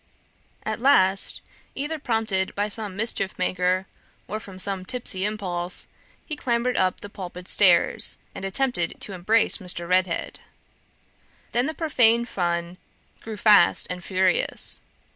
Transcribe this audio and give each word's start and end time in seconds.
At 0.63 0.81
last, 0.81 1.43
either 1.75 1.99
prompted 1.99 2.55
by 2.55 2.69
some 2.69 2.95
mischief 2.95 3.37
maker, 3.37 3.85
or 4.27 4.39
from 4.39 4.57
some 4.57 4.83
tipsy 4.83 5.25
impulse, 5.25 5.85
he 6.25 6.35
clambered 6.35 6.75
up 6.75 7.01
the 7.01 7.07
pulpit 7.07 7.47
stairs, 7.47 8.17
and 8.33 8.43
attempted 8.43 8.99
to 8.99 9.13
embrace 9.13 9.59
Mr. 9.59 9.87
Redhead. 9.87 10.39
Then 11.51 11.67
the 11.67 11.75
profane 11.75 12.25
fun 12.25 12.77
grew 13.21 13.37
fast 13.37 13.85
and 13.91 14.03
furious. 14.03 14.81